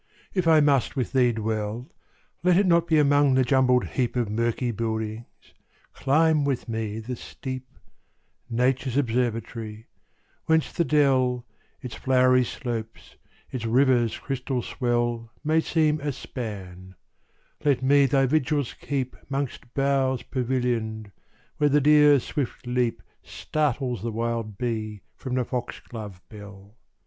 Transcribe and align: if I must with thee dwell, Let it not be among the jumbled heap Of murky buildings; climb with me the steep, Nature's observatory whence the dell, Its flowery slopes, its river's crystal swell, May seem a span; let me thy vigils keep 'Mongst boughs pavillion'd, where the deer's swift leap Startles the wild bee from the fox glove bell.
if 0.33 0.47
I 0.47 0.61
must 0.61 0.95
with 0.95 1.11
thee 1.13 1.31
dwell, 1.31 1.91
Let 2.41 2.57
it 2.57 2.65
not 2.65 2.87
be 2.87 2.97
among 2.97 3.35
the 3.35 3.43
jumbled 3.43 3.85
heap 3.85 4.15
Of 4.15 4.31
murky 4.31 4.71
buildings; 4.71 5.25
climb 5.93 6.43
with 6.43 6.67
me 6.67 6.97
the 6.99 7.15
steep, 7.15 7.67
Nature's 8.49 8.97
observatory 8.97 9.85
whence 10.47 10.71
the 10.73 10.83
dell, 10.83 11.45
Its 11.83 11.93
flowery 11.93 12.43
slopes, 12.43 13.15
its 13.51 13.63
river's 13.67 14.17
crystal 14.17 14.63
swell, 14.63 15.31
May 15.43 15.61
seem 15.61 16.01
a 16.01 16.11
span; 16.11 16.95
let 17.63 17.83
me 17.83 18.07
thy 18.07 18.25
vigils 18.25 18.73
keep 18.73 19.15
'Mongst 19.29 19.71
boughs 19.75 20.23
pavillion'd, 20.23 21.11
where 21.57 21.69
the 21.69 21.79
deer's 21.79 22.23
swift 22.23 22.65
leap 22.65 23.03
Startles 23.21 24.01
the 24.01 24.11
wild 24.11 24.57
bee 24.57 25.03
from 25.15 25.35
the 25.35 25.45
fox 25.45 25.79
glove 25.79 26.23
bell. 26.27 26.75